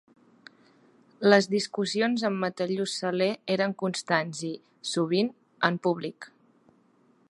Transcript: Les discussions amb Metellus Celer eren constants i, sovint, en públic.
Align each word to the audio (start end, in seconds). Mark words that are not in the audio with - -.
Les 1.33 1.47
discussions 1.51 2.25
amb 2.31 2.43
Metellus 2.45 2.97
Celer 3.03 3.29
eren 3.59 3.77
constants 3.85 4.43
i, 4.49 4.53
sovint, 4.95 5.33
en 5.71 5.83
públic. 5.89 6.33